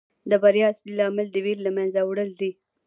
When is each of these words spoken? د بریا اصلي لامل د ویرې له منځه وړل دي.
د 0.29 0.31
بریا 0.43 0.65
اصلي 0.73 0.93
لامل 0.99 1.27
د 1.31 1.37
ویرې 1.45 1.63
له 1.65 1.71
منځه 1.77 1.99
وړل 2.03 2.31
دي. 2.41 2.51